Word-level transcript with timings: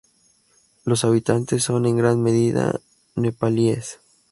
Los 0.83 1.05
habitantes 1.05 1.63
son 1.63 1.85
en 1.85 1.95
gran 1.95 2.23
medida 2.23 2.79
nepalíes. 3.15 3.99